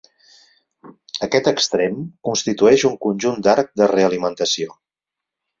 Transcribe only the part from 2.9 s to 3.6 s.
un conjunt